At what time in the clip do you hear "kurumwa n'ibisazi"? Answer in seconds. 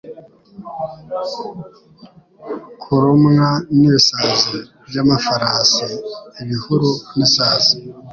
2.81-4.57